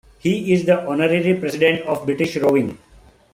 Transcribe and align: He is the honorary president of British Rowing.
He 0.17 0.51
is 0.51 0.65
the 0.65 0.83
honorary 0.87 1.35
president 1.35 1.83
of 1.85 2.05
British 2.07 2.35
Rowing. 2.37 2.75